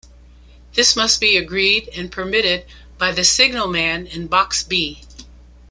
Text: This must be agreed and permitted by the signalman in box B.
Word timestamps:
This 0.73 0.95
must 0.95 1.21
be 1.21 1.37
agreed 1.37 1.87
and 1.89 2.11
permitted 2.11 2.65
by 2.97 3.11
the 3.11 3.23
signalman 3.23 4.07
in 4.07 4.25
box 4.25 4.63
B. 4.63 5.03